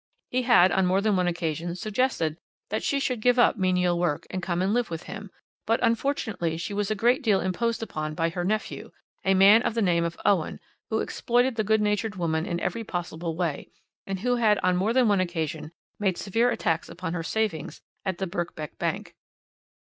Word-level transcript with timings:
He 0.29 0.41
had 0.41 0.71
on 0.71 0.87
more 0.87 0.99
than 0.99 1.15
one 1.15 1.27
occasion 1.27 1.75
suggested 1.75 2.39
that 2.69 2.81
she 2.81 2.99
should 2.99 3.21
give 3.21 3.37
up 3.37 3.55
menial 3.55 3.99
work, 3.99 4.25
and 4.31 4.41
come 4.41 4.59
and 4.63 4.73
live 4.73 4.89
with 4.89 5.03
him, 5.03 5.29
but, 5.67 5.79
unfortunately, 5.83 6.57
she 6.57 6.73
was 6.73 6.89
a 6.89 6.95
great 6.95 7.21
deal 7.21 7.39
imposed 7.39 7.83
upon 7.83 8.15
by 8.15 8.29
her 8.29 8.43
nephew, 8.43 8.89
a 9.23 9.35
man 9.35 9.61
of 9.61 9.75
the 9.75 9.81
name 9.83 10.03
of 10.03 10.17
Owen, 10.25 10.59
who 10.89 11.01
exploited 11.01 11.55
the 11.55 11.63
good 11.63 11.81
natured 11.81 12.15
woman 12.15 12.47
in 12.47 12.59
every 12.61 12.83
possible 12.83 13.35
way, 13.37 13.69
and 14.07 14.21
who 14.21 14.37
had 14.37 14.57
on 14.63 14.75
more 14.75 14.91
than 14.91 15.07
one 15.07 15.21
occasion 15.21 15.71
made 15.99 16.17
severe 16.17 16.49
attacks 16.49 16.89
upon 16.89 17.13
her 17.13 17.21
savings 17.21 17.79
at 18.03 18.17
the 18.17 18.25
Birkbeck 18.25 18.79
Bank. 18.79 19.15